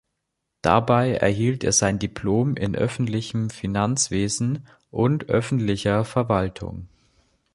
Dabei 0.63 1.11
erhielt 1.13 1.63
er 1.63 1.73
sein 1.73 1.99
Diplom 1.99 2.55
in 2.55 2.75
öffentlichem 2.75 3.51
Finanzwesen 3.51 4.65
und 4.89 5.25
öffentlicher 5.29 6.05
Verwaltung. 6.05 6.87